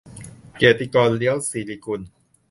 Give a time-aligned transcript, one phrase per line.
[0.59, 2.01] กิตติกร เลียวศิริกุล